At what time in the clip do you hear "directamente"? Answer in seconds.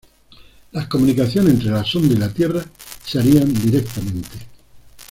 3.53-4.39